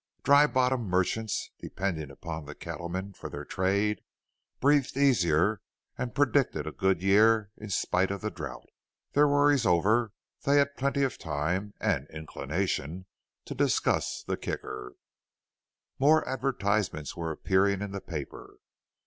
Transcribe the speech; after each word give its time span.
Dry 0.23 0.47
Bottom 0.47 0.87
merchants 0.87 1.51
depending 1.59 2.09
upon 2.09 2.45
the 2.45 2.55
cattlemen 2.55 3.13
for 3.13 3.29
their 3.29 3.45
trade 3.45 4.01
breathed 4.59 4.97
easier 4.97 5.61
and 5.95 6.15
predicted 6.15 6.65
a 6.65 6.71
good 6.71 7.03
year 7.03 7.51
in 7.55 7.69
spite 7.69 8.09
of 8.09 8.21
the 8.21 8.31
drought. 8.31 8.67
Their 9.11 9.27
worries 9.27 9.63
over, 9.63 10.11
they 10.41 10.57
had 10.57 10.75
plenty 10.75 11.03
of 11.03 11.19
time 11.19 11.75
and 11.79 12.07
inclination 12.09 13.05
to 13.45 13.53
discuss 13.53 14.23
the 14.23 14.37
Kicker. 14.37 14.95
More 15.99 16.27
advertisements 16.27 17.15
were 17.15 17.29
appearing 17.29 17.83
in 17.83 17.91
the 17.91 18.01
paper. 18.01 18.55